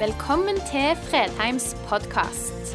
[0.00, 2.70] Velkommen til Fredheims podkast.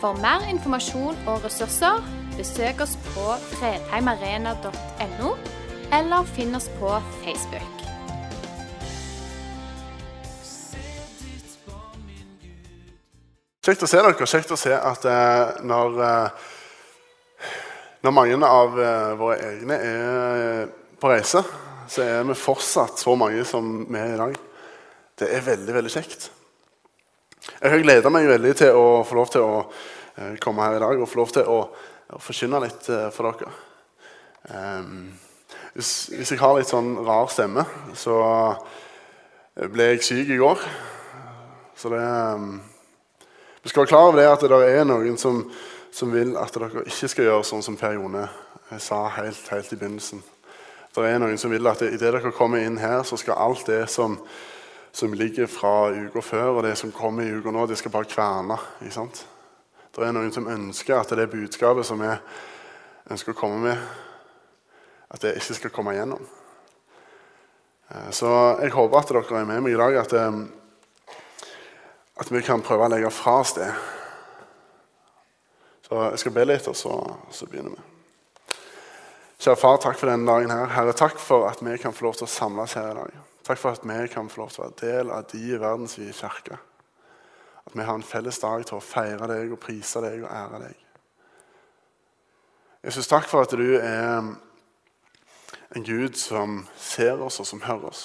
[0.00, 1.98] For mer informasjon og ressurser,
[2.38, 5.32] besøk oss på fredheimarena.no,
[5.98, 7.82] eller finn oss på Facebook.
[13.68, 14.30] Kjekt å se dere.
[14.32, 17.52] Kjekt å se at eh, når, eh,
[18.08, 21.44] når mange av eh, våre egne er på reise,
[21.92, 24.42] så er vi fortsatt så mange som vi er i dag.
[25.18, 26.30] Det er veldig, veldig kjekt.
[27.58, 30.82] Jeg har gleda meg veldig til å få lov til å eh, komme her i
[30.82, 31.56] dag og få lov til å,
[32.14, 33.48] å forkynne litt eh, for dere.
[34.54, 35.08] Um,
[35.74, 37.64] hvis, jeg har litt sånn rar stemme,
[37.98, 38.14] så
[39.74, 40.62] ble jeg syk i går.
[41.74, 42.60] Så det um,
[43.64, 45.40] Vi skal være klar over det at det er noen som,
[45.90, 48.22] som vil at dere ikke skal gjøre sånn som Per Jone
[48.78, 50.22] sa helt, helt i begynnelsen.
[50.94, 53.88] Det er noen som vil at idet dere kommer inn her, så skal alt det
[53.90, 54.14] som,
[54.98, 58.08] som ligger fra uka før, og det som kommer i uka nå, det skal bare
[58.10, 58.56] kverne.
[58.82, 59.20] ikke sant?
[59.94, 62.10] Det er noen som ønsker at det budskapet som vi
[63.10, 63.84] ønsker å komme med,
[65.14, 66.26] at det ikke skal komme igjennom.
[67.88, 71.14] Eh, så jeg håper at dere er med meg i dag, at, eh,
[72.18, 73.70] at vi kan prøve å legge fra oss det.
[75.86, 76.98] Så jeg skal be litt, og så,
[77.30, 77.86] så begynner vi.
[79.38, 80.50] Kjære far, takk for denne dagen.
[80.50, 80.74] her.
[80.74, 83.27] Herre, takk for at vi kan få lov til å samles her i dag.
[83.48, 86.58] Takk for at vi kan få lov til å være del av de verdensvide kirke.
[87.64, 90.58] At vi har en felles dag til å feire deg og prise deg og ære
[90.66, 90.82] deg.
[92.84, 94.28] Jesus, takk for at du er
[95.76, 98.02] en Gud som ser oss og som hører oss.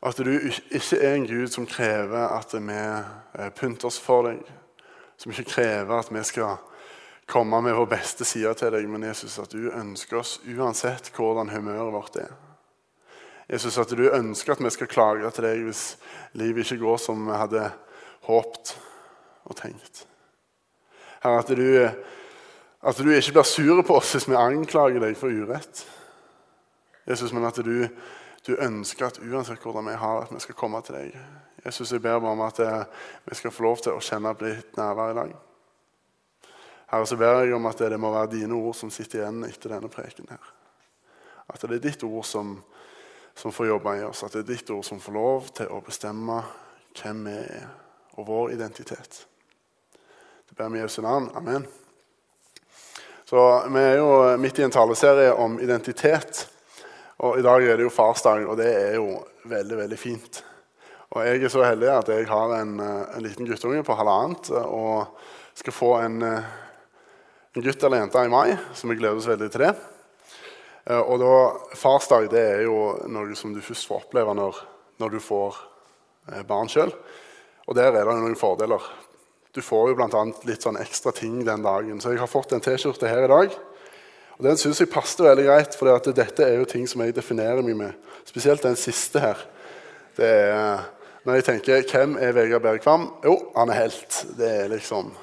[0.00, 4.26] Og at du ikke er en Gud som krever at vi eh, pynter oss for
[4.26, 4.42] deg.
[5.22, 6.58] Som ikke krever at vi skal
[7.30, 8.90] komme med vår beste side til deg.
[8.90, 12.36] Men Jesus, at du ønsker oss uansett hvordan humøret vårt er.
[13.48, 15.82] Jesus, at du ønsker at vi skal klage til deg hvis
[16.36, 17.64] livet ikke går som vi hadde
[18.28, 18.74] håpt
[19.48, 20.04] og tenkt.
[21.22, 21.64] Herre, at du,
[22.82, 25.86] at du ikke blir sur på oss hvis vi anklager deg for urett.
[27.08, 27.88] Jesus, men at du,
[28.46, 31.16] du ønsker at uansett hvordan vi har at vi skal komme til deg.
[31.64, 32.60] Jesus, jeg ber bare om at
[33.24, 35.36] vi skal få lov til å kjenne ditt nærvær i dag.
[36.88, 39.74] Herre, så ber jeg om at det må være dine ord som sitter igjen etter
[39.74, 40.28] denne preken.
[40.30, 40.52] her.
[41.48, 42.58] At det er ditt ord som,
[43.38, 44.24] som får jobbe i oss.
[44.26, 46.40] At det er ditt ord som får lov til å bestemme
[46.98, 47.66] hvem vi er,
[48.18, 49.20] og vår identitet.
[50.48, 51.28] Det ber vi i Jesu navn.
[51.38, 51.66] Amen.
[53.28, 56.48] Så Vi er jo midt i en taleserie om identitet.
[57.18, 60.40] Og I dag er det jo farsdag, og det er jo veldig veldig fint.
[61.10, 65.20] Og Jeg er så heldig at jeg har en, en liten guttunge på halvannet og
[65.54, 69.66] skal få en, en gutt eller jente i mai, så vi gleder oss veldig til
[69.66, 69.72] det.
[70.88, 71.32] Eh, og da,
[71.76, 74.62] Farsdag det er jo noe som du først får oppleve når,
[75.02, 75.58] når du får
[76.32, 76.94] eh, barn sjøl.
[77.68, 78.84] Og der er det noen fordeler.
[79.52, 80.22] Du får jo bl.a.
[80.48, 82.00] litt sånn ekstra ting den dagen.
[82.00, 83.56] Så jeg har fått en T-skjorte her i dag.
[84.38, 87.64] Og Den syns jeg passet veldig greit, for dette er jo ting som jeg definerer
[87.66, 88.10] meg med.
[88.28, 89.40] Spesielt den siste her.
[90.16, 90.84] Det er,
[91.26, 94.26] når jeg tenker 'Hvem er Vegard Bergkvam?' Jo, han er helt.
[94.38, 95.14] Det er liksom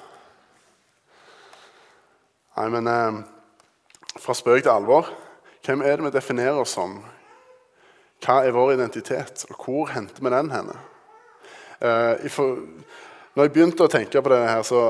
[2.58, 3.24] Nei, men eh,
[4.20, 5.10] fra spøk til alvor.
[5.66, 7.00] Hvem er det vi definerer oss som?
[8.22, 10.76] Hva er vår identitet, og hvor henter vi den henne?
[12.32, 12.60] For,
[13.36, 14.82] når jeg begynte å tenke på det her, så,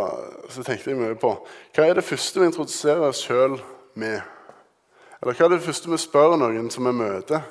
[0.51, 1.31] så, tenkte jeg mye på
[1.73, 3.55] hva er det første vi introduserer oss sjøl
[3.97, 4.19] med?
[5.21, 7.47] Eller hva er det første vi spør noen som vi møter?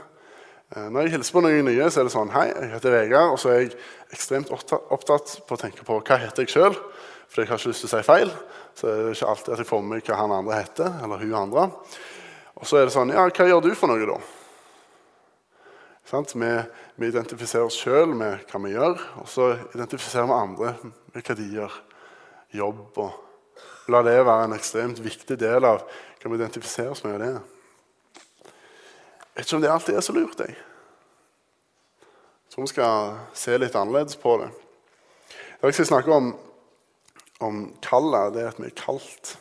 [0.74, 3.34] Uh, når jeg hilser på noen nye, så er det sånn Hei, jeg heter Vegard.
[3.34, 3.72] Og så er jeg
[4.14, 6.76] ekstremt opptatt på å tenke på hva heter jeg sjøl.
[7.26, 8.30] For jeg har ikke lyst til å si feil.
[8.78, 11.00] Så er det ikke alltid at jeg får med meg hva han andre heter.
[11.02, 11.66] eller hun andre.
[12.60, 14.18] Og så er det sånn Ja, hva gjør du for noe, da?
[16.14, 16.50] Vi,
[17.00, 19.44] vi, identifiserer oss sjøl med hva vi gjør, og så
[19.74, 21.72] identifiserer vi andre med hva de gjør.
[22.54, 23.10] Jobb og
[23.92, 27.20] La det være en ekstremt viktig del av hva vi identifiserer oss med.
[27.20, 27.32] det.
[27.34, 27.40] Jeg
[29.34, 30.40] vet ikke om det alltid er så lurt.
[30.40, 30.54] jeg.
[30.54, 34.50] Jeg tror vi skal se litt annerledes på det.
[35.60, 36.36] Jeg skal snakke om,
[37.40, 39.38] om kallet, det at vi er kalt.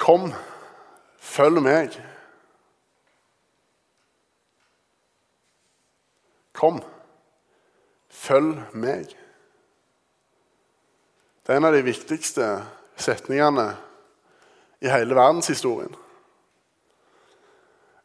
[0.00, 0.32] Kom
[1.20, 1.94] Følg meg.
[6.56, 6.80] Kom,
[8.12, 9.12] følg meg.
[11.40, 12.48] Det er en av de viktigste
[13.00, 13.70] setningene
[14.84, 15.94] i hele verdenshistorien.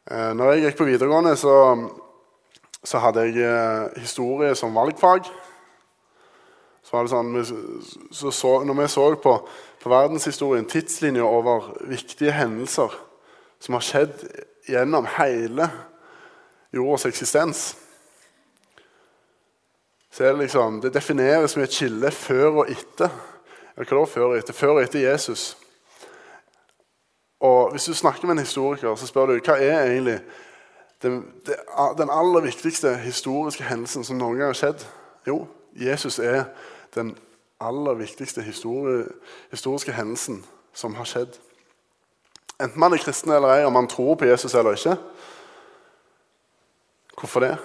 [0.06, 1.56] Eh, når jeg gikk på videregående, så,
[2.84, 5.28] så hadde jeg eh, historie som valgfag.
[6.86, 7.32] Så var det sånn,
[8.14, 9.32] så så, Når vi så på,
[9.82, 12.94] på verdenshistorien, tidslinja over viktige hendelser
[13.58, 14.22] som har skjedd
[14.68, 15.66] gjennom hele
[16.74, 17.64] jordas eksistens,
[20.14, 23.10] så er det liksom, det defineres som et skille før og etter.
[23.76, 24.56] Eller hva da før og etter?
[24.56, 25.56] Før og etter Jesus.
[27.44, 30.20] Og Hvis du snakker med en historiker, så spør du hva er egentlig
[31.02, 31.18] den,
[31.98, 34.86] den aller viktigste historiske hendelsen som noen gang har skjedd.
[35.26, 35.42] Jo,
[35.76, 36.46] Jesus er
[36.96, 37.14] den
[37.60, 38.42] aller viktigste
[39.50, 40.44] historiske hendelsen
[40.76, 41.38] som har skjedd.
[42.60, 44.96] Enten man er kristen eller ei, om man tror på Jesus eller ikke.
[47.16, 47.56] Hvorfor det?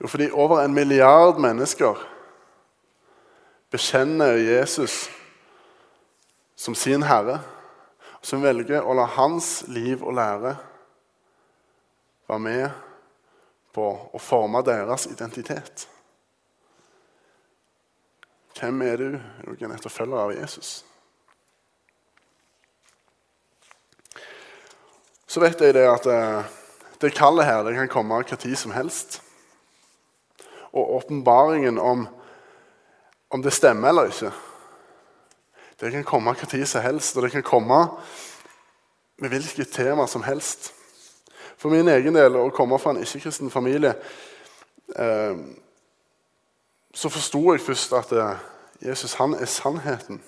[0.00, 1.98] Jo, fordi over en milliard mennesker
[3.70, 5.10] bekjenner Jesus
[6.56, 7.40] som sin herre,
[8.22, 10.56] som velger å la hans liv og lære
[12.26, 12.70] være med
[13.74, 15.86] på å forme deres identitet.
[18.60, 19.04] Hvem er du?
[19.04, 20.84] Er Du ikke en etterfølger av Jesus.
[25.26, 26.54] Så vet jeg det at eh,
[27.02, 29.18] det kallet her det kan komme hva tid som helst.
[30.72, 32.06] Og åpenbaringen om,
[33.30, 34.32] om det stemmer eller ikke,
[35.80, 37.16] det kan komme hva tid som helst.
[37.16, 37.82] Og det kan komme
[39.20, 40.72] med hvilket tema som helst.
[41.56, 43.92] For min egen del, å komme fra en ikke-kristen familie
[44.96, 45.36] eh,
[46.96, 48.44] så forsto jeg først at eh,
[48.88, 50.22] Jesus han er sannheten.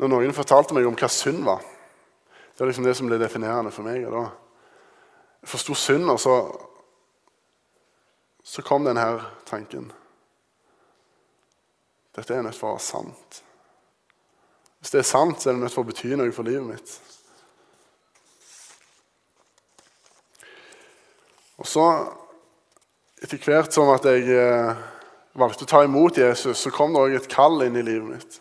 [0.00, 1.60] Når noen fortalte meg om hva synd var,
[2.32, 4.06] det var liksom det som ble definerende for meg.
[4.08, 4.22] da
[5.42, 6.36] Jeg forsto synd, og så,
[8.44, 9.04] så kom denne
[9.48, 9.90] tanken.
[12.16, 13.42] Dette er nødt til å være sant.
[14.80, 16.96] Hvis det er sant, så er det nødt til å bety noe for livet mitt.
[21.60, 21.84] Og så,
[23.22, 24.82] etter hvert som at jeg eh,
[25.38, 28.40] valgte å ta imot Jesus, så kom det òg et kall inn i livet mitt.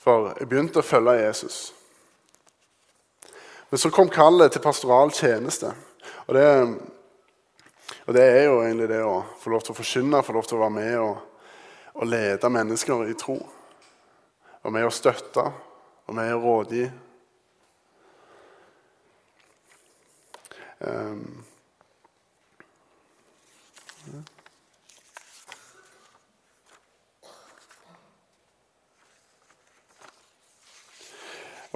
[0.00, 1.58] For jeg begynte å følge Jesus.
[3.70, 5.74] Men så kom kallet til pastoral tjeneste.
[6.26, 6.46] Og det,
[8.06, 10.58] og det, er jo egentlig det å få lov til å forkynne, få lov til
[10.58, 11.44] å være med og,
[12.00, 13.36] og lede mennesker i tro.
[14.64, 15.44] Være med å støtte,
[16.08, 16.88] være med å rådgi.
[20.80, 21.49] Um,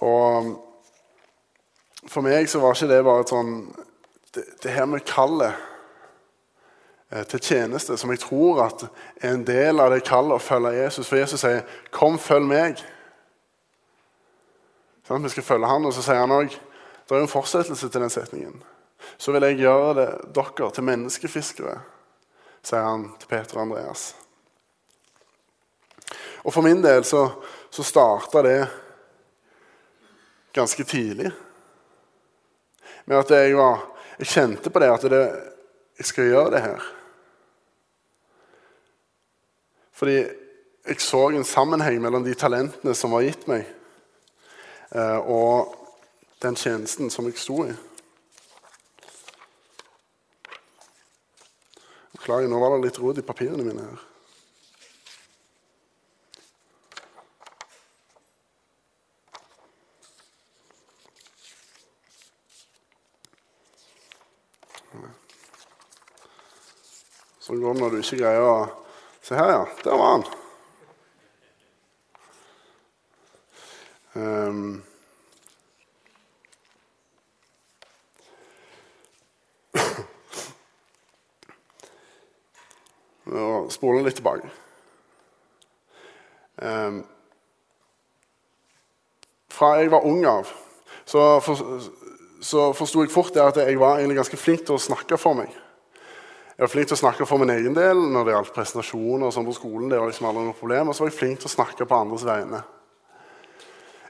[0.03, 0.55] og
[2.11, 3.53] for meg så var ikke det bare sånn
[4.35, 5.55] Det, det her med kallet
[7.13, 8.81] eh, til tjeneste, som jeg tror at
[9.23, 11.07] er en del av det kallet å følge Jesus.
[11.07, 11.63] For Jesus sier
[11.93, 12.83] 'Kom, følg meg'.
[15.07, 17.89] Sånn, vi skal følge han, Og så sier han òg Det er jo en fortsettelse
[17.89, 18.63] til den setningen.
[19.19, 21.81] Så vil jeg gjøre det, dere til menneskefiskere
[22.65, 24.15] sier han til Peter og Andreas.
[26.45, 27.27] Og For min del så,
[27.71, 28.59] så starta det
[30.55, 31.33] ganske tidlig.
[33.05, 33.83] Med at jeg, var,
[34.19, 35.25] jeg kjente på det at det,
[35.99, 36.87] jeg skal gjøre det her.
[39.95, 40.17] Fordi
[40.85, 43.67] jeg så en sammenheng mellom de talentene som var gitt meg,
[44.95, 45.75] eh, og
[46.43, 47.75] den tjenesten som jeg sto i.
[52.15, 54.03] Beklager, nå var det litt rot i papirene mine her.
[67.55, 68.55] Sånn går det når du ikke greier å
[69.25, 69.61] Se her, ja.
[69.85, 70.25] Der var han.
[74.15, 74.83] Um,
[83.33, 84.51] og spole litt tilbake.
[86.61, 87.01] Um,
[89.49, 90.53] fra jeg var ung av,
[91.09, 91.81] så, for,
[92.45, 95.64] så forsto jeg fort at jeg var egentlig ganske flink til å snakke for meg.
[96.55, 99.35] Jeg var flink til å snakke for min egen del når det gjaldt presentasjoner og
[99.35, 99.89] sånn på skolen.
[99.91, 101.97] det var liksom aldri noe problem, Og så var jeg flink til å snakke på
[101.99, 102.61] andres vegne.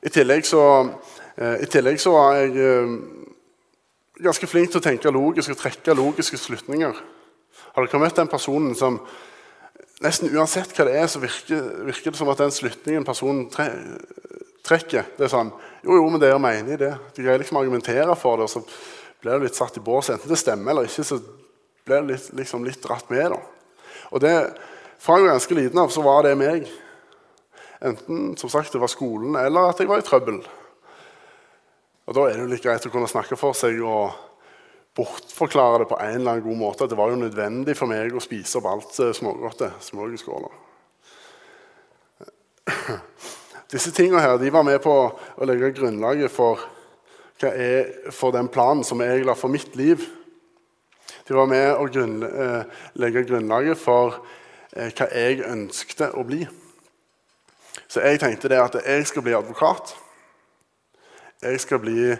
[0.05, 0.61] I tillegg så,
[1.41, 2.99] uh, i tillegg så var jeg uh,
[4.21, 6.99] ganske flink til å tenke logisk og trekke logiske slutninger.
[7.73, 8.99] Har dere møtt den personen som
[10.05, 13.71] nesten uansett hva det er, så virker, virker det som at den slutningen personen tre,
[14.65, 15.53] trekker Det er sånn
[15.85, 16.93] Jo, jo, men dere mener det.
[17.17, 18.61] De greier liksom å argumentere for det, og så
[19.23, 20.13] blir det litt satt i bås.
[20.13, 21.23] Enten det stemmer eller ikke, så
[21.89, 23.35] det litt, liksom litt dratt med.
[23.35, 23.41] da.
[24.11, 24.35] Og det,
[24.99, 26.69] Fra jeg var ganske liten av så var det meg.
[27.85, 30.39] Enten som sagt, det var skolen eller at jeg var i trøbbel.
[32.05, 34.13] Og Da er det jo litt greit å kunne snakke for seg og
[34.97, 36.85] bortforklare det på en eller annen god måte.
[36.85, 39.81] At det var jo nødvendig for meg å spise opp alt eh, smågodtet.
[39.85, 40.53] Smørgårdsskåler.
[43.75, 46.63] Disse tingene her, de var med på å legge grunnlaget for,
[48.15, 50.05] for den planen som jeg la for mitt liv.
[51.29, 54.19] De var med å eh, legge grunnlaget for
[54.77, 56.43] eh, hva jeg ønskte å bli.
[57.89, 59.95] Så jeg tenkte det at jeg skal bli advokat.
[61.43, 62.13] Jeg skal bli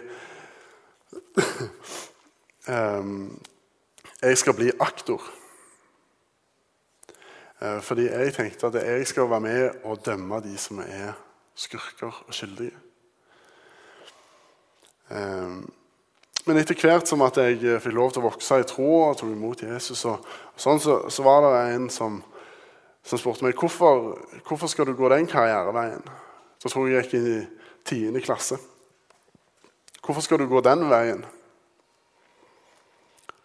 [2.67, 3.41] um,
[4.25, 5.21] Jeg skal bli aktor.
[7.61, 11.13] Uh, fordi jeg tenkte at jeg skal være med og dømme de som er
[11.55, 12.73] skurker og skyldige.
[16.45, 19.31] Men etter hvert som at jeg fikk lov til å vokse i tro og tok
[19.33, 20.25] imot Jesus, og,
[20.61, 22.19] sånn, så, så, var det en som,
[23.05, 24.11] som spurte meg hvorfor,
[24.45, 26.05] hvorfor skal du gå den karriereveien.
[26.61, 27.39] Da tror jeg jeg gikk i
[27.85, 28.59] tiende klasse.
[30.05, 31.25] Hvorfor skal du gå den veien?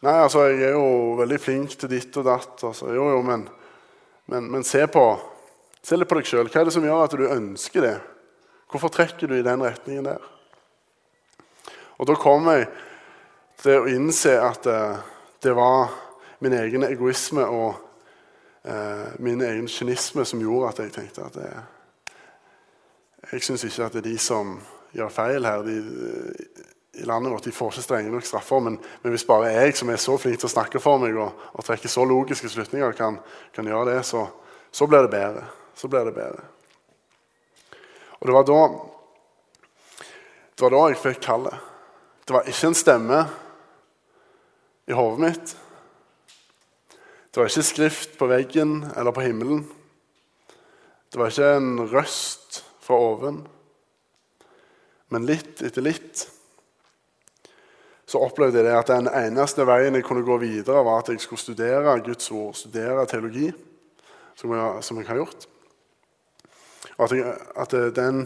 [0.05, 2.61] Nei, altså, jeg er jo veldig flink til ditt og datt.
[2.65, 2.89] Altså.
[2.93, 3.47] Jo, jo, men,
[4.33, 5.05] men, men se, på,
[5.85, 6.49] se litt på deg sjøl.
[6.53, 7.97] Hva er det som gjør at du ønsker det?
[8.71, 10.25] Hvorfor trekker du i den retningen der?
[12.01, 12.69] Og da kom jeg
[13.61, 14.99] til å innse at uh,
[15.43, 15.93] det var
[16.41, 17.77] min egen egoisme og
[18.65, 21.53] uh, min egen kynisme som gjorde at jeg tenkte at det,
[23.31, 24.57] Jeg syns ikke at det er de som
[24.97, 25.77] gjør feil her de,
[26.93, 28.61] i landet vårt, de får ikke strenge nok straffer.
[28.65, 31.45] Men, men, hvis bare jeg, som er så flink til å snakke for meg og,
[31.55, 33.21] og trekke så logiske slutninger, kan,
[33.55, 34.25] kan gjøre det, så,
[34.73, 35.45] så, blir det bedre.
[35.79, 36.43] Så blir det bedre.
[38.19, 38.59] Og det var da,
[40.57, 41.69] det var da jeg fikk kallet.
[42.27, 43.21] Det var ikke en stemme
[44.91, 45.53] i hodet mitt.
[47.31, 49.63] Det var ikke skrift på veggen eller på himmelen.
[51.11, 53.45] Det var ikke en røst fra oven.
[55.11, 56.27] Men litt etter litt
[58.11, 61.39] så opplevde jeg at den eneste veien jeg kunne gå videre, var at jeg skulle
[61.39, 63.53] studere Guds ord, studere teologi,
[64.35, 65.47] som jeg, som jeg har gjort.
[66.97, 68.25] Og at, jeg, at, den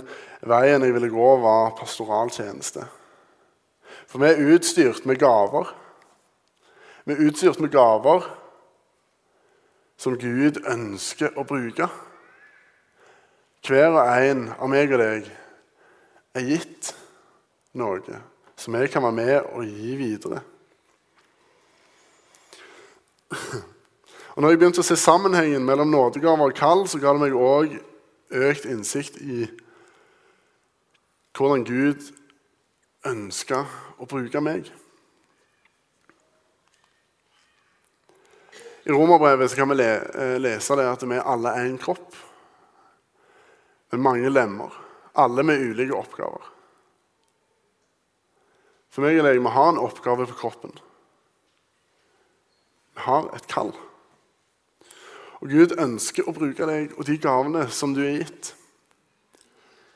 [0.48, 2.86] veien jeg ville gå, var pastoraltjeneste.
[4.08, 5.68] For vi er utstyrt med gaver
[7.04, 8.24] vi er utstyrt med gaver
[10.00, 11.88] som Gud ønsker å bruke.
[13.64, 15.28] Hver og en av meg og deg
[16.34, 16.94] er gitt
[17.78, 18.20] noe
[18.60, 20.42] som vi kan være med og gi videre.
[24.34, 27.36] Og når jeg begynte å se sammenhengen mellom nådegaver og kall, så ga det meg
[27.38, 27.76] òg
[28.34, 29.44] økt innsikt i
[31.34, 32.08] hvordan Gud
[33.06, 33.64] ønska
[33.98, 34.70] å bruke meg.
[38.84, 39.90] I Romerbrevet kan vi le,
[40.38, 42.16] lese det at vi alle er en kropp
[43.94, 44.74] med mange lemmer.
[45.14, 46.50] Alle med ulike oppgaver.
[48.92, 50.74] For meg og deg, vi har en oppgave på kroppen.
[52.94, 53.72] Vi har et kall.
[55.40, 58.52] Og Gud ønsker å bruke deg og de gavene som du er gitt.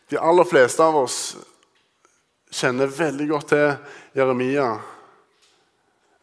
[0.08, 1.18] De aller fleste av oss
[2.48, 3.66] kjenner veldig godt til
[4.16, 4.70] Jeremia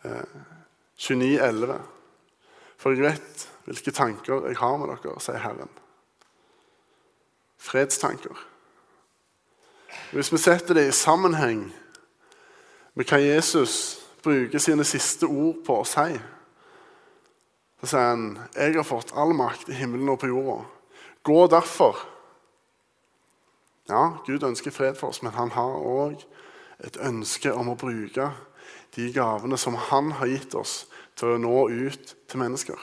[0.01, 0.39] eh,
[0.97, 1.94] 29,11.
[2.85, 5.71] For jeg vet hvilke tanker jeg har med dere, sier Herren.
[7.57, 8.37] Fredstanker.
[10.13, 11.63] Hvis vi setter det i sammenheng
[12.93, 16.13] med hva Jesus bruker sine siste ord på å si,
[17.81, 20.61] så sier han jeg har fått all makt i himmelen og på jorda.
[21.25, 21.97] Gå derfor.
[23.89, 26.21] Ja, Gud ønsker fred for oss, men han har òg
[26.83, 28.31] et ønske om å bruke
[28.95, 32.79] de gavene som han har gitt oss, til å nå ut til mennesker.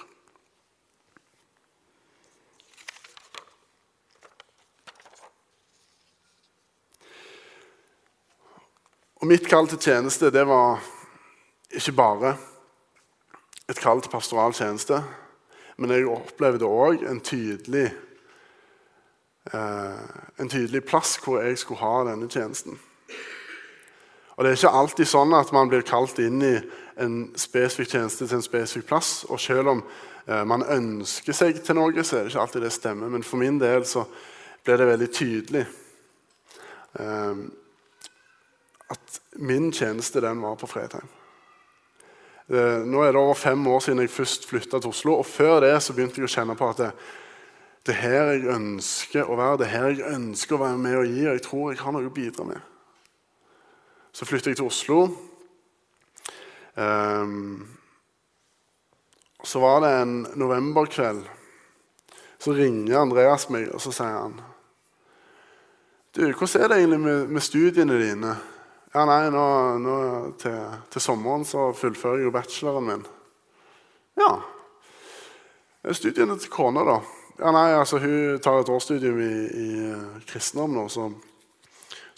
[9.22, 10.80] Og Mitt kall til tjeneste det var
[11.70, 12.32] ikke bare
[13.70, 14.98] et kall til pastoral tjeneste,
[15.78, 17.20] men jeg opplevde òg en
[19.52, 20.00] eh,
[20.38, 22.78] en tydelig plass hvor jeg skulle ha denne tjenesten.
[24.36, 26.54] Og Det er ikke alltid sånn at man blir kalt inn i
[27.02, 29.10] en spesifikk tjeneste til en spesifikk plass.
[29.28, 29.82] Og selv om
[30.26, 33.12] eh, man ønsker seg til noe, så er det ikke alltid det stemmer.
[33.12, 34.06] Men for min del så
[34.64, 35.64] ble det veldig tydelig
[37.00, 37.42] eh,
[38.92, 41.08] at min tjeneste den var på Fredheim.
[42.52, 45.20] Eh, nå er det over fem år siden jeg først flytta til Oslo.
[45.20, 46.90] Og før det så begynte jeg å kjenne på at det,
[47.86, 50.98] det er her jeg ønsker å være, det er her jeg ønsker å være med
[51.00, 51.24] og gi.
[51.26, 52.71] Og jeg tror jeg har noe å bidra med.
[54.12, 54.98] Så flyttet jeg til Oslo.
[56.76, 57.68] Um,
[59.44, 61.24] så var det en novemberkveld.
[62.38, 64.40] Så ringer Andreas meg, og så sier han
[66.12, 68.34] Du, hvordan er det egentlig med, med studiene dine?
[68.92, 69.44] Ja, nei, nå,
[69.80, 69.96] nå
[70.40, 70.58] til,
[70.92, 73.04] til, sommeren så fullfører jeg jo bacheloren min.
[74.20, 74.32] Ja.
[75.96, 76.98] Studiene til kona, da?
[77.38, 79.70] Ja, nei, altså Hun tar et årsstudium i, i
[80.28, 81.08] kristendom nå, så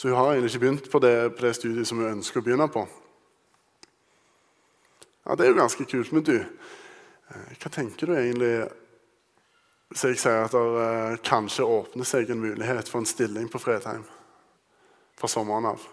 [0.04, 2.44] så hun har egentlig ikke begynt på det, på det studiet som hun ønsker å
[2.44, 2.82] begynne på.
[5.24, 6.10] Ja, det er jo ganske kult.
[6.12, 8.50] Men du, eh, hva tenker du egentlig
[9.88, 13.62] hvis jeg sier at det eh, kanskje åpner seg en mulighet for en stilling på
[13.62, 14.02] Fredheim
[15.16, 15.86] fra sommeren av?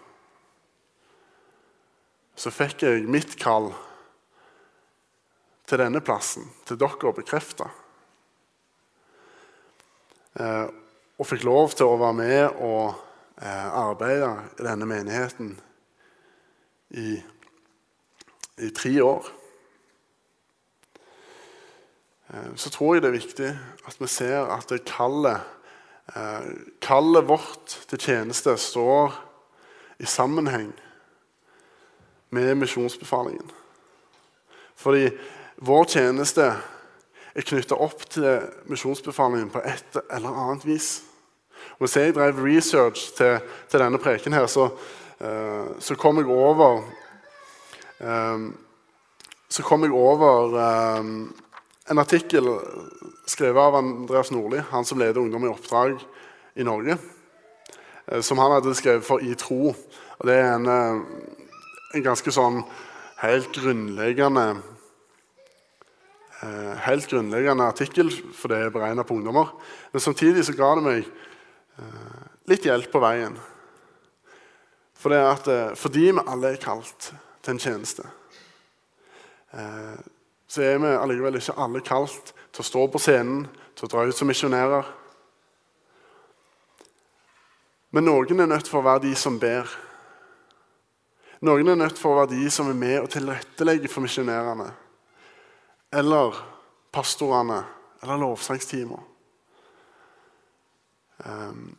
[2.36, 3.70] Så fikk jeg mitt kall
[5.64, 7.70] til denne plassen, til dere, bekrefta.
[10.36, 10.68] Eh,
[11.16, 13.08] og fikk lov til å være med og
[13.40, 15.54] eh, arbeide i denne menigheten
[16.90, 17.22] i,
[18.58, 19.26] i tre år.
[22.32, 23.50] Eh, så tror jeg det er viktig
[23.86, 25.40] at vi ser at kallet,
[26.16, 29.14] eh, kallet vårt til tjeneste står
[29.98, 30.72] i sammenheng
[32.30, 33.50] med misjonsbefalingen.
[34.76, 35.10] Fordi
[35.56, 36.46] vår tjeneste
[37.34, 41.02] er knytta opp til misjonsbefalingen på et eller annet vis.
[41.72, 43.40] Og Hvis jeg drev research til,
[43.70, 44.68] til denne preken, her, så,
[45.20, 46.82] uh, så kom jeg over
[48.00, 48.56] um,
[49.48, 50.54] Så kom jeg over
[50.98, 51.34] um,
[51.90, 52.46] en artikkel
[53.26, 55.98] skrevet av Andreas Nordli, han som leder Ungdom i oppdrag
[56.56, 56.98] i Norge.
[58.12, 59.74] Uh, som han hadde skrevet for I tro.
[60.18, 60.68] Og Det er en,
[61.94, 62.62] en ganske sånn
[63.22, 64.62] helt grunnleggende
[66.82, 69.52] helt grunnleggende artikkel, for det er beregna på ungdommer.
[69.92, 71.10] Men samtidig så ga det meg
[72.50, 73.36] litt hjelp på veien.
[74.98, 77.12] For det at, eh, fordi vi alle er kalt
[77.42, 78.04] til en tjeneste,
[80.48, 83.42] så er vi allikevel ikke alle kalt til å stå på scenen,
[83.76, 84.86] til å dra ut som misjonærer.
[87.92, 89.68] Men noen er nødt for å være de som ber.
[91.44, 94.70] Noen er nødt for å være de som er med og tilrettelegger for misjonærene
[95.92, 96.38] eller
[96.92, 97.60] pastorene
[98.02, 99.11] eller lovsangsteamet.
[101.26, 101.76] Um,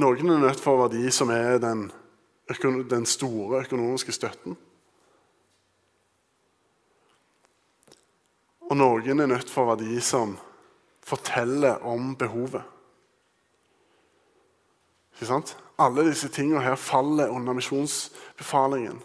[0.00, 1.86] noen er nødt for å være de som er den,
[2.90, 4.58] den store økonomiske støtten.
[8.70, 10.36] Og noen er nødt for å være de som
[11.02, 12.62] forteller om behovet.
[15.16, 15.56] Ikke sant?
[15.80, 19.00] Alle disse tingene her faller under misjonsbefalingen.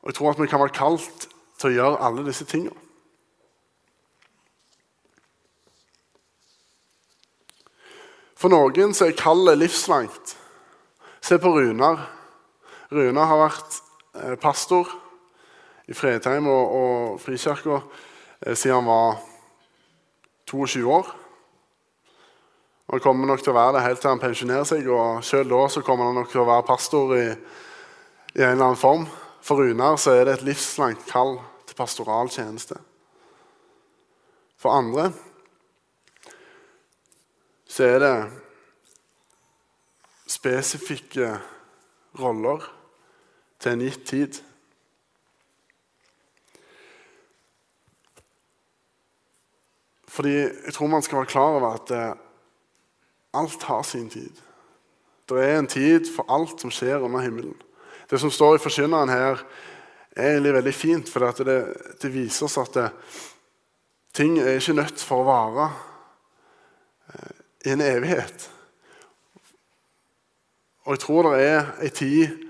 [0.00, 2.87] Og jeg tror at vi kan være kalt til å gjøre alle disse tingene.
[8.38, 10.36] For noen så er kallet livslangt.
[11.20, 12.04] Se på Runar.
[12.94, 13.78] Runar har vært
[14.14, 14.92] eh, pastor
[15.90, 19.18] i Fredheim og, og Frikirka eh, siden han var
[20.46, 21.10] 22 år.
[22.88, 25.64] Han kommer nok til å være det helt til han pensjonerer seg, og selv da
[25.68, 27.26] så kommer han nok til å være pastor i,
[28.38, 29.08] i en eller annen form.
[29.44, 32.78] For Runar så er det et livslangt kall til pastoral tjeneste.
[34.58, 35.10] For andre
[37.78, 38.14] så er det
[40.26, 41.28] spesifikke
[42.18, 42.64] roller
[43.62, 44.40] til en gitt tid.
[50.10, 52.18] Fordi jeg tror man skal være klar over at eh,
[53.38, 54.34] alt har sin tid.
[55.30, 57.54] Det er en tid for alt som skjer under himmelen.
[58.10, 59.46] Det som står i Forkynneren her,
[60.16, 61.58] er egentlig veldig fint, for det,
[62.02, 62.90] det, viser oss at det,
[64.18, 65.74] ting er ikke nødt for å vare
[67.14, 68.50] eh, i en evighet.
[70.86, 72.46] Og jeg tror det er en tid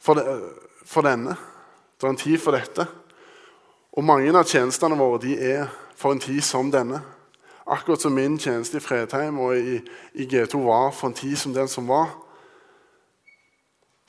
[0.00, 0.24] for, det,
[0.84, 1.36] for, denne.
[1.96, 2.86] Det er en tid for dette.
[3.92, 7.02] Og mange av tjenestene våre de er for en tid som denne.
[7.70, 9.78] Akkurat som min tjeneste i Fredheim og i,
[10.14, 12.10] i G2 var for en tid som den som var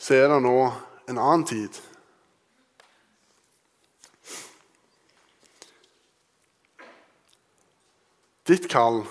[0.02, 0.58] så er det nå
[1.12, 1.76] en annen tid.
[8.50, 9.04] Ditt kall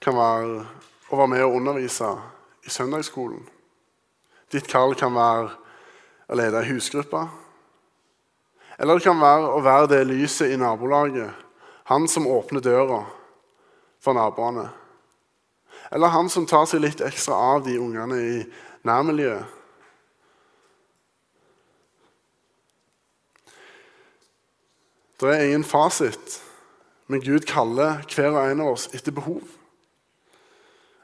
[0.00, 0.64] kan være
[1.10, 2.08] å være med og undervise
[2.64, 3.42] i søndagsskolen.
[4.52, 5.50] Ditt kall kan være
[6.30, 7.26] å lede ei husgruppe.
[8.80, 11.30] Eller det kan være å være det lyset i nabolaget,
[11.90, 13.02] han som åpner døra
[14.00, 14.70] for naboene.
[15.92, 18.36] Eller han som tar seg litt ekstra av de ungene i
[18.86, 19.56] nærmiljøet.
[25.20, 26.38] Det er ingen fasit,
[27.12, 29.59] men Gud kaller hver og en av oss etter behov.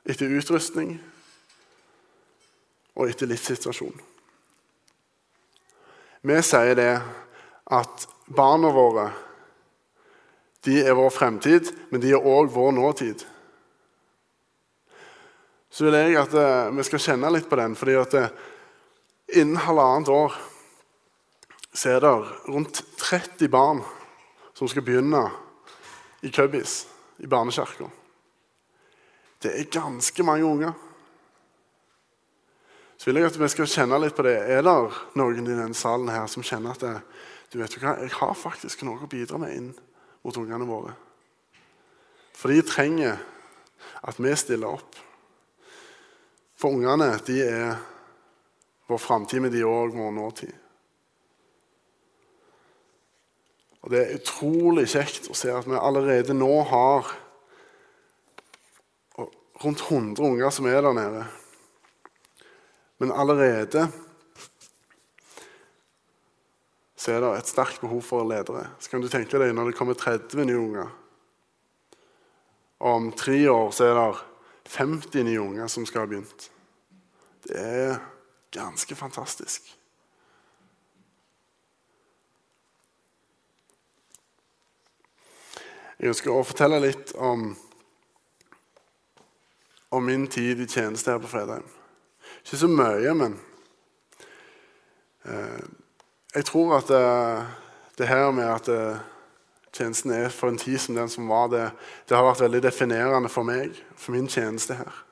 [0.07, 0.97] Etter utrustning
[2.97, 3.97] og etter livssituasjon.
[6.27, 6.93] Vi sier det
[7.77, 9.07] at barna våre
[10.67, 13.21] de er vår fremtid, men de er òg vår nåtid.
[15.71, 18.33] Så vil jeg at eh, vi skal kjenne litt på den, fordi at eh,
[19.39, 20.35] innen halvannet år
[21.77, 22.13] så er det
[22.49, 23.85] rundt 30 barn
[24.57, 25.21] som skal begynne
[26.27, 26.87] i Cubbies,
[27.23, 27.91] i barnekirka.
[29.43, 30.73] Det er ganske mange unger.
[32.97, 34.39] så vil jeg at vi skal kjenne litt på det.
[34.51, 34.73] Er det
[35.21, 36.95] noen i denne salen her som kjenner at det,
[37.53, 39.69] du vet hva, jeg har faktisk noe å bidra med inn
[40.25, 40.95] mot ungene våre?
[42.37, 43.21] For de trenger
[44.03, 44.97] at vi stiller opp.
[46.57, 47.77] For ungene de er
[48.89, 50.55] vår framtid, men de er òg vår nåtid.
[53.87, 57.13] Og Det er utrolig kjekt å se at vi allerede nå har
[59.63, 61.25] rundt 100 unger som er der nede.
[62.99, 63.89] Men allerede
[66.97, 68.67] så er det et sterkt behov for ledere.
[68.81, 70.93] Så kan du tenke deg når det kommer 30 nye unger.
[72.79, 76.49] Om tre år så er det 50 nye unger som skal ha begynt.
[77.47, 78.01] Det er
[78.57, 79.69] ganske fantastisk.
[85.97, 87.55] Jeg ønsker å fortelle litt om,
[89.97, 91.67] om min tid i tjeneste her på Fredheim.
[92.45, 93.39] Ikke så mye, men
[95.25, 95.63] eh,
[96.35, 97.47] jeg tror at eh,
[97.99, 99.01] det, her med at eh,
[99.73, 101.65] tjenesten er for en tid som den som var, det,
[102.09, 105.03] det har vært veldig definerende for meg, for min tjeneste her.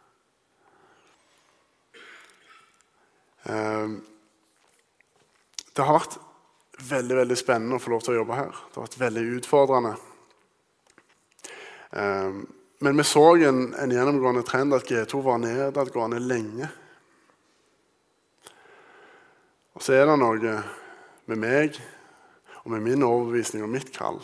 [5.74, 6.14] Det har vært
[6.88, 8.52] veldig veldig spennende å få lov til å jobbe her.
[8.54, 9.96] Det har vært veldig utfordrende.
[12.84, 16.66] Men vi så en, en gjennomgående trend at G2 var nedadgående lenge.
[19.72, 20.56] Og så er det noe
[21.32, 21.78] med meg
[22.60, 24.20] og med min overbevisning og mitt kall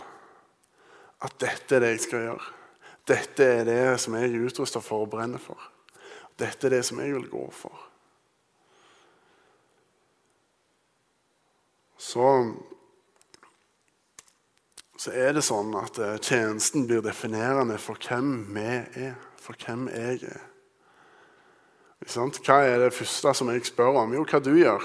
[1.24, 2.52] at dette er det jeg skal gjøre.
[3.08, 5.56] Dette er det som jeg er utrusta for å brenne for.
[6.36, 7.86] Dette er det som jeg vil gå for.
[11.96, 12.28] Så
[15.00, 18.64] så er det sånn at eh, tjenesten blir definerende for hvem vi
[19.06, 20.42] er, for hvem jeg er.
[22.04, 24.12] Hva er det første som jeg spør om?
[24.16, 24.84] Jo, hva du gjør.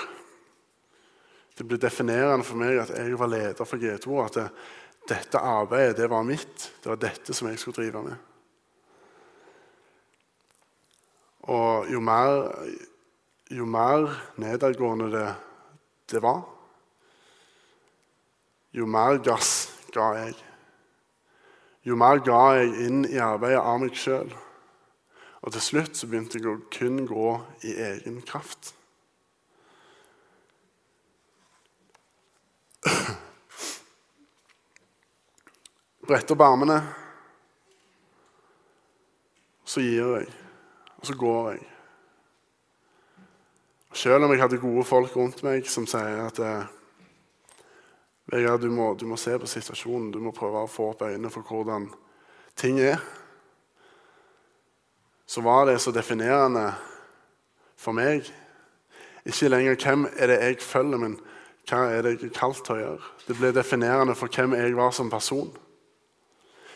[1.55, 4.15] Det blir definerende for meg at jeg var leder for G2.
[4.23, 4.47] At det,
[5.11, 6.69] dette arbeidet det var mitt.
[6.79, 8.15] Det var dette som jeg skulle drive med.
[11.51, 12.49] Og jo mer,
[13.51, 14.09] jo mer
[14.41, 15.29] nedadgående det,
[16.15, 16.41] det var,
[18.75, 19.64] jo mer gass
[19.95, 20.35] ga jeg.
[21.85, 24.31] Jo mer ga jeg inn i arbeidet av meg sjøl.
[25.45, 27.29] Og til slutt så begynte jeg å kun gå
[27.69, 28.73] i egen kraft.
[36.05, 36.79] Brette opp armene,
[39.65, 40.27] så gir jeg,
[40.99, 41.63] og så går jeg.
[43.95, 46.67] Selv om jeg hadde gode folk rundt meg som sier at eh,
[48.31, 50.09] Vegard, du må, du må se på situasjonen.
[50.13, 51.89] Du må prøve å få opp øynene for hvordan
[52.57, 52.97] ting er.
[55.25, 56.71] Så var det så definerende
[57.77, 58.25] for meg
[59.25, 61.15] ikke lenger hvem er det jeg følger, men
[61.65, 63.11] hva er det jeg er kalt til å gjøre.
[63.25, 65.49] Det ble definerende for hvem jeg var som person.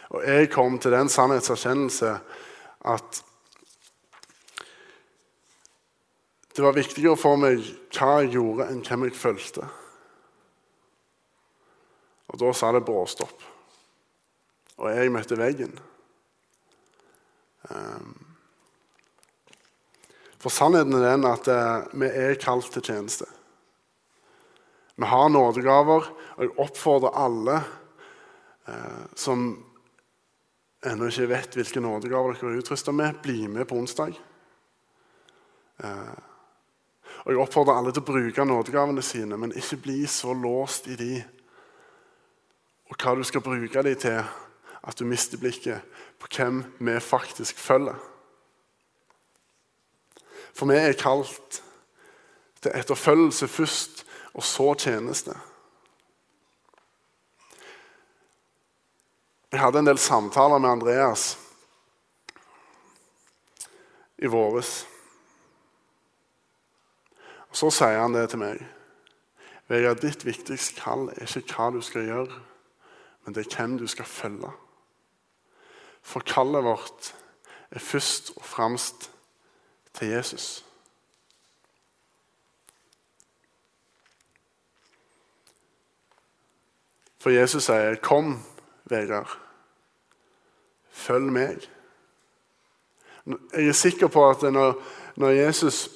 [0.10, 2.16] Og jeg kom til den sannhetserkjennelse
[2.90, 3.20] at
[6.56, 7.62] det var viktigere for meg
[7.94, 9.70] hva jeg gjorde, enn hvem jeg fulgte.
[12.30, 13.46] Og da sa det bråstopp.
[14.80, 15.74] Og jeg møtte veggen.
[17.70, 18.13] Ehm.
[20.39, 23.28] For sannheten er den at eh, vi er kalt til tjeneste.
[25.00, 27.58] Vi har nådegaver, og jeg oppfordrer alle
[28.68, 29.52] eh, som
[30.88, 34.15] ennå ikke vet hvilke nådegaver dere er utrusta med, bli med på onsdag.
[35.84, 36.18] Eh,
[37.26, 40.96] og jeg oppfordrer alle til å bruke nådegavene sine, men ikke bli så låst i
[41.00, 41.12] de
[42.89, 44.23] og hva du skal bruke dem til,
[44.84, 45.82] at du mister blikket
[46.19, 47.97] på hvem vi faktisk følger.
[50.54, 51.62] For vi er kalt
[52.62, 55.34] til etterfølgelse først, og så tjeneste.
[59.52, 61.39] Jeg hadde en del samtaler med Andreas
[64.17, 64.88] i våres.
[67.49, 68.62] Og Så sier han det til meg.
[69.69, 72.38] Vegard, ditt viktigste kall er ikke hva du skal gjøre,
[73.26, 74.52] men det er hvem du skal følge.
[76.02, 77.16] For kallet vårt
[77.72, 79.12] er først og fremst
[79.94, 80.66] til Jesus.
[87.20, 88.44] For Jesus sier, 'Kom,
[88.86, 89.38] Vegard.
[90.90, 91.70] Følg meg.'
[93.54, 94.82] Jeg er sikker på at når,
[95.16, 95.90] når Jesus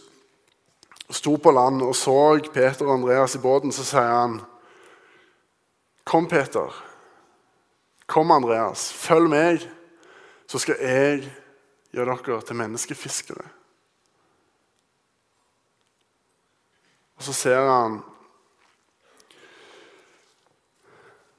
[1.09, 4.41] sto på land og så Peter og Andreas i båten, så sier han,
[6.05, 6.92] 'Kom, Peter.'
[8.13, 9.63] Kom, Andreas, følg meg,
[10.45, 11.23] så skal jeg
[11.95, 13.45] gjøre dere til menneskefiskere.
[17.17, 18.01] Og så ser han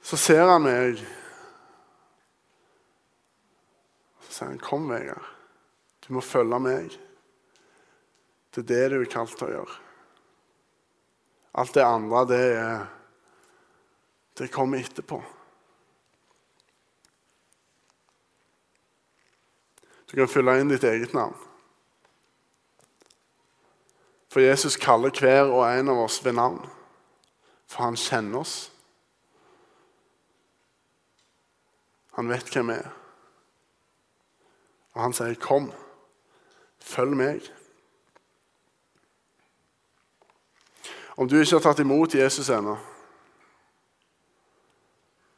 [0.04, 0.98] Så ser han meg.
[4.20, 5.30] Så sier han, 'Kom, Vegard.
[6.04, 6.98] Du må følge meg.'
[8.52, 9.78] Det er det du er kalt til å gjøre.
[11.54, 12.86] Alt det andre, det
[14.38, 15.22] Det kommer etterpå.
[20.14, 21.34] Du kan fylle inn ditt eget navn.
[24.30, 26.60] For Jesus kaller hver og en av oss ved navn.
[27.66, 28.54] For han kjenner oss.
[32.14, 32.94] Han vet hvem vi er.
[34.94, 35.72] Og han sier, 'Kom,
[36.78, 37.50] følg meg'.
[41.16, 42.76] Om du ikke har tatt imot Jesus ennå,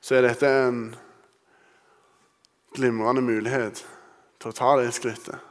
[0.01, 0.97] så er dette en
[2.75, 3.96] glimrende mulighet
[4.47, 5.43] til å ta det skrittet.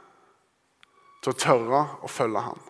[1.20, 2.62] Til å tørre å følge ham.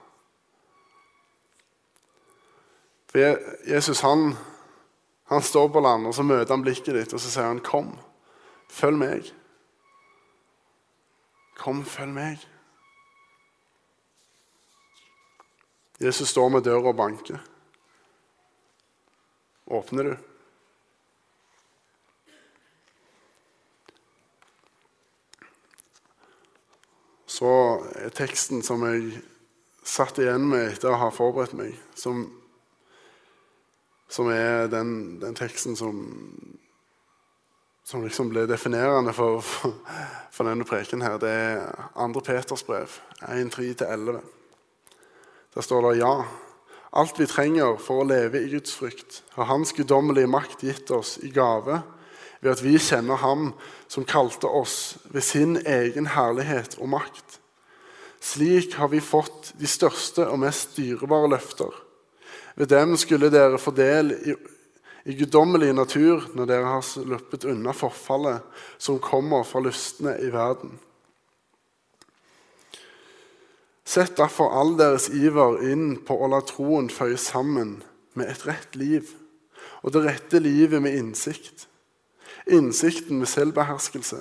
[3.07, 3.23] For
[3.69, 4.33] Jesus han,
[5.31, 7.95] han står på land, og så møter han blikket ditt, og så sier han, 'Kom,
[8.69, 9.33] følg meg'.
[11.57, 12.49] Kom, følg meg.
[16.01, 17.39] Jesus står med døra og banker.
[19.67, 20.17] Åpner du?
[27.37, 27.49] Så
[28.01, 29.19] er teksten som jeg
[29.87, 32.25] satt igjen med etter å ha forberedt meg, som,
[34.09, 35.99] som er den, den, teksten som,
[37.87, 39.77] som liksom ble definerende for, for,
[40.33, 41.61] for denne preken her, det er
[41.99, 42.25] 2.
[42.25, 42.97] Peters brev,
[43.29, 44.23] 1.3-11.
[45.57, 46.15] Der står det ja.
[46.97, 51.19] Alt vi trenger for å leve i Guds frykt, har Hans guddommelige makt gitt oss
[51.21, 51.83] i gave
[52.47, 53.49] ved at vi kjenner Ham
[53.91, 57.41] som kalte oss ved sin egen herlighet og makt.
[58.23, 61.75] Slik har vi fått de største og mest dyrebare løfter.
[62.55, 64.37] Ved dem skulle dere få del i,
[65.11, 68.47] i guddommelig natur når dere har sluppet unna forfallet
[68.79, 70.79] som kommer fra lystne i verden.
[73.87, 77.81] Sett derfor all deres iver inn på å la troen føye sammen
[78.19, 79.13] med et rett liv,
[79.83, 81.69] og det rette livet med innsikt.
[82.47, 84.17] Innsikten med selvbeherskelse,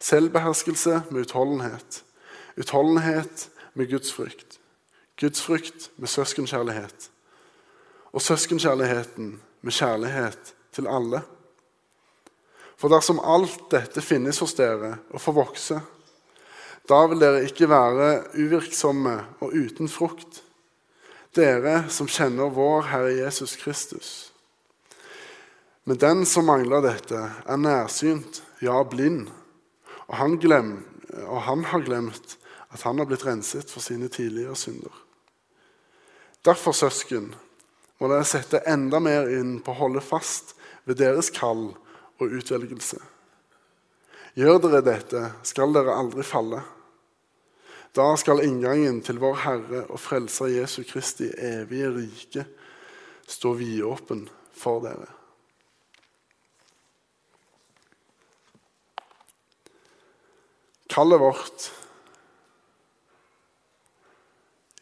[0.00, 2.04] selvbeherskelse med utholdenhet,
[2.56, 4.60] utholdenhet med gudsfrykt,
[5.20, 7.10] gudsfrykt med søskenkjærlighet,
[8.12, 11.22] og søskenkjærligheten med kjærlighet til alle.
[12.78, 15.80] For dersom alt dette finnes hos dere og får vokse,
[16.88, 20.44] da vil dere ikke være uvirksomme og uten frukt,
[21.36, 24.27] dere som kjenner vår Herre Jesus Kristus.
[25.88, 27.16] Men den som mangler dette,
[27.48, 29.30] er nærsynt, ja, blind,
[30.04, 30.74] og han, glem,
[31.24, 32.34] og han har glemt
[32.68, 34.92] at han har blitt renset for sine tidligere synder.
[36.44, 37.30] Derfor, søsken,
[37.96, 40.52] må dere sette enda mer inn på å holde fast
[40.84, 41.70] ved deres kall
[42.20, 43.00] og utvelgelse.
[44.36, 46.60] Gjør dere dette, skal dere aldri falle.
[47.96, 52.44] Da skal inngangen til vår Herre og Frelser Jesu Kristi evige rike
[53.24, 55.14] stå vidåpen for dere.
[60.98, 61.64] Kallet vårt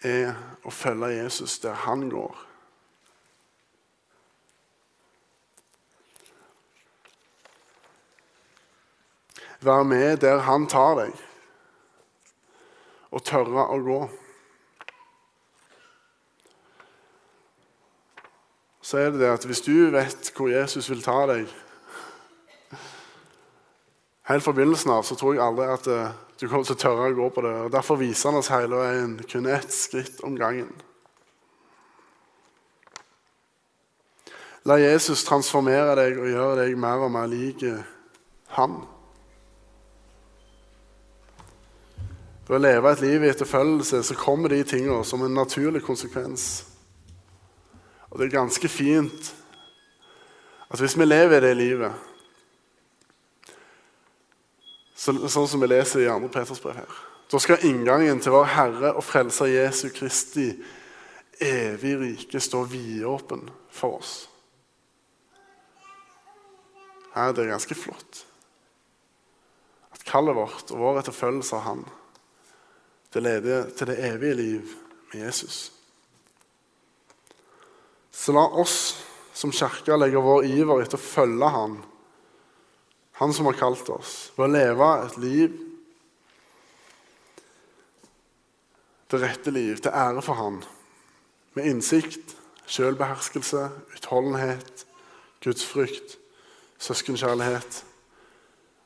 [0.01, 0.31] er
[0.65, 2.39] å følge Jesus der han går.
[9.69, 11.21] Være med der han tar deg
[13.13, 14.01] og tørre å gå.
[18.81, 21.45] Så er det det at hvis du vet hvor Jesus vil ta deg
[24.27, 27.11] Helt fra begynnelsen av så tror jeg aldri at eh, du kommer til å tørre
[27.13, 27.55] å gå på det.
[27.67, 30.73] og Derfor viser han oss hele veien kun ett skritt om gangen.
[34.67, 37.63] La Jesus transformere deg og gjøre deg mer og mer lik
[38.57, 38.81] han.
[42.49, 46.65] Ved å leve et liv i etterfølgelse så kommer de tingene som en naturlig konsekvens.
[48.11, 49.33] Og det er ganske fint
[50.67, 52.16] at hvis vi lever i det livet
[54.97, 56.31] så, Sånn som vi leser i 2.
[56.33, 60.49] Peters brev her Da skal inngangen til vår Herre og Frelser Jesu Kristi
[61.43, 64.13] evig rike stå vidåpen for oss.
[67.13, 68.23] Her, det er ganske flott.
[69.93, 71.85] At kallet vårt og vår etterfølgelse av Han
[73.17, 74.73] det leder til det evige liv
[75.13, 75.73] med Jesus.
[78.13, 78.97] Så la oss
[79.33, 81.79] som kirke legge vår iver etter å følge Han,
[83.17, 85.63] Han som har kalt oss, ved å leve et liv
[89.11, 90.65] det rette liv, til ære for Han,
[91.55, 94.87] med innsikt, selvbeherskelse, utholdenhet,
[95.45, 96.19] gudsfrykt,
[96.79, 97.85] søskenkjærlighet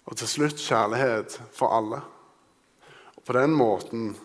[0.04, 2.02] og til slutt kjærlighet for alle.
[3.16, 4.16] Og på den måten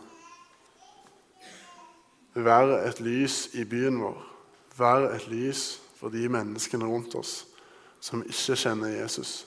[2.35, 4.21] være et lys i byen vår,
[4.77, 7.45] være et lys for de menneskene rundt oss
[8.03, 9.45] som ikke kjenner Jesus.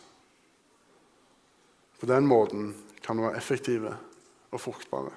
[1.98, 3.96] På den måten kan vi være effektive
[4.50, 5.14] og fruktbare.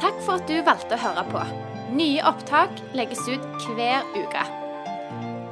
[0.00, 1.44] Takk for at du valgte å høre på.
[1.94, 4.46] Nye opptak legges ut hver uke.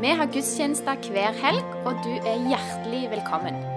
[0.02, 3.71] Vi har gudstjenester hver helg, og du er hjertelig velkommen.